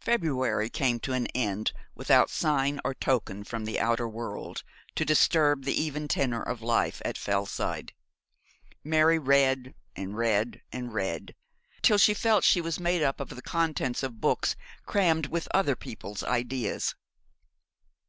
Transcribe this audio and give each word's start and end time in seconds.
February 0.00 0.68
came 0.68 0.98
to 0.98 1.12
an 1.12 1.28
end 1.36 1.70
without 1.94 2.30
sign 2.30 2.80
or 2.84 2.92
token 2.92 3.44
from 3.44 3.64
the 3.64 3.78
outer 3.78 4.08
world 4.08 4.64
to 4.96 5.04
disturb 5.04 5.62
the 5.62 5.80
even 5.80 6.08
tenor 6.08 6.42
of 6.42 6.60
life 6.60 7.00
at 7.04 7.16
Fellside. 7.16 7.92
Mary 8.82 9.20
read, 9.20 9.76
and 9.94 10.16
read, 10.16 10.62
and 10.72 10.92
read, 10.94 11.36
till 11.80 11.96
she 11.96 12.12
felt 12.12 12.42
she 12.42 12.60
was 12.60 12.80
made 12.80 13.04
up 13.04 13.20
of 13.20 13.28
the 13.28 13.40
contents 13.40 14.02
of 14.02 14.20
books, 14.20 14.56
crammed 14.84 15.26
with 15.26 15.46
other 15.54 15.76
people's 15.76 16.24
ideas. 16.24 16.96